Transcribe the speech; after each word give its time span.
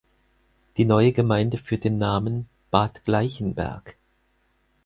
Die 0.77 0.85
neue 0.85 1.11
Gemeinde 1.13 1.59
führt 1.59 1.83
den 1.83 1.99
Namen 1.99 2.49
„Bad 2.71 3.05
Gleichenberg“. 3.05 3.97